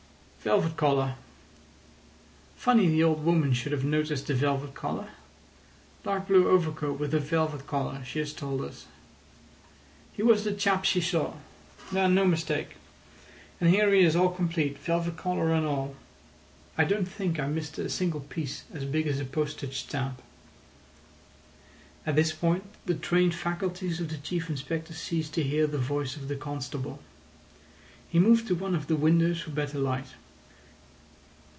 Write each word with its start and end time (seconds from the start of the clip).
"Velvet 0.43 0.75
collar. 0.75 1.15
Funny 2.55 2.87
the 2.87 3.03
old 3.03 3.23
woman 3.23 3.53
should 3.53 3.71
have 3.71 3.85
noticed 3.85 4.25
the 4.25 4.33
velvet 4.33 4.73
collar. 4.73 5.09
Dark 6.01 6.27
blue 6.27 6.47
overcoat 6.47 6.99
with 6.99 7.13
a 7.13 7.19
velvet 7.19 7.67
collar, 7.67 8.03
she 8.03 8.17
has 8.17 8.33
told 8.33 8.61
us. 8.63 8.87
He 10.13 10.23
was 10.23 10.43
the 10.43 10.51
chap 10.51 10.83
she 10.83 10.99
saw, 10.99 11.35
and 11.95 12.15
no 12.15 12.25
mistake. 12.25 12.77
And 13.59 13.69
here 13.69 13.93
he 13.93 14.01
is 14.01 14.15
all 14.15 14.29
complete, 14.31 14.79
velvet 14.79 15.15
collar 15.15 15.53
and 15.53 15.63
all. 15.63 15.95
I 16.75 16.85
don't 16.85 17.07
think 17.07 17.39
I 17.39 17.45
missed 17.45 17.77
a 17.77 17.87
single 17.87 18.21
piece 18.21 18.63
as 18.73 18.83
big 18.83 19.05
as 19.05 19.19
a 19.19 19.25
postage 19.25 19.77
stamp." 19.77 20.23
At 22.03 22.15
this 22.15 22.33
point 22.33 22.63
the 22.87 22.95
trained 22.95 23.35
faculties 23.35 24.01
of 24.01 24.09
the 24.09 24.17
Chief 24.17 24.49
Inspector 24.49 24.91
ceased 24.91 25.35
to 25.35 25.43
hear 25.43 25.67
the 25.67 25.77
voice 25.77 26.15
of 26.15 26.27
the 26.27 26.35
constable. 26.35 26.99
He 28.09 28.17
moved 28.17 28.47
to 28.47 28.55
one 28.55 28.73
of 28.73 28.87
the 28.87 28.95
windows 28.95 29.39
for 29.41 29.51
better 29.51 29.77
light. 29.77 30.15